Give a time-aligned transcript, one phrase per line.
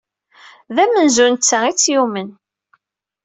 [0.75, 2.29] D amenzug netta ay tt-yumnen.